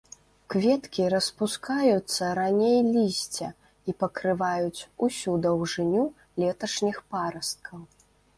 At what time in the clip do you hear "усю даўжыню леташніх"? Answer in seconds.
5.09-6.97